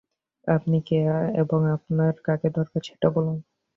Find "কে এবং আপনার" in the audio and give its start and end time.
0.81-2.13